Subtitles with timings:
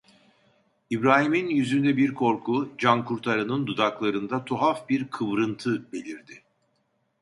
[0.89, 6.41] İbrahim'in yüzünde bir korku, Cankurtaranın dudaklarında tuhaf bir kıvrıntı belirdi: